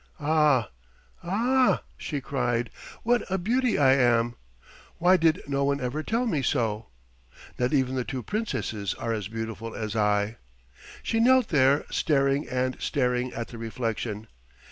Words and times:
"Ah! 0.19 0.71
Ah!" 1.23 1.83
she 1.95 2.21
cried. 2.21 2.71
"What 3.03 3.21
a 3.29 3.37
beauty 3.37 3.77
I 3.77 3.93
am; 3.93 4.33
why 4.97 5.15
did 5.15 5.43
no 5.47 5.63
one 5.63 5.79
ever 5.79 6.01
tell 6.01 6.25
me 6.25 6.41
so? 6.41 6.87
Not 7.59 7.71
even 7.71 7.93
the 7.93 8.03
two 8.03 8.23
Princesses 8.23 8.95
are 8.95 9.13
as 9.13 9.27
beautiful 9.27 9.75
as 9.75 9.95
I." 9.95 10.37
She 11.03 11.19
knelt 11.19 11.49
there, 11.49 11.85
staring 11.91 12.49
and 12.49 12.77
staring 12.79 13.31
at 13.33 13.49
the 13.49 13.59
reflection. 13.59 14.25